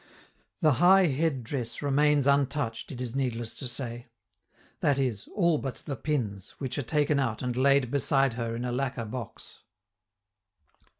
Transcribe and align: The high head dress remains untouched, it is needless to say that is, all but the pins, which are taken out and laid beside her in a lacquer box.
The 0.61 0.73
high 0.81 1.05
head 1.05 1.43
dress 1.43 1.83
remains 1.83 2.25
untouched, 2.25 2.91
it 2.91 2.99
is 2.99 3.15
needless 3.15 3.53
to 3.53 3.67
say 3.67 4.07
that 4.79 4.97
is, 4.97 5.29
all 5.35 5.59
but 5.59 5.75
the 5.85 5.95
pins, 5.95 6.55
which 6.57 6.79
are 6.79 6.81
taken 6.81 7.19
out 7.19 7.43
and 7.43 7.55
laid 7.55 7.91
beside 7.91 8.33
her 8.33 8.55
in 8.55 8.65
a 8.65 8.71
lacquer 8.71 9.05
box. 9.05 9.59